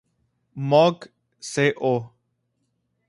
[0.69, 0.99] Moog
[1.39, 1.91] Co.